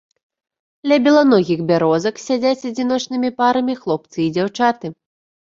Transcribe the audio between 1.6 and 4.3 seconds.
бярозак сядзяць адзіночнымі парамі хлопцы і